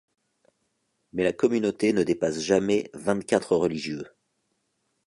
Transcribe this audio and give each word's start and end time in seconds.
Mais 1.13 1.23
la 1.23 1.31
communauté 1.31 1.93
ne 1.93 2.01
dépasse 2.01 2.39
jamais 2.39 2.89
vingt-quatre 2.95 3.55
religieux. 3.55 4.07